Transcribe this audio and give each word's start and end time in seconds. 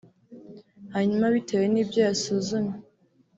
hanyuma 0.93 1.25
bitewe 1.35 1.65
n’ibyo 1.69 1.99
yasuzumye 2.07 2.75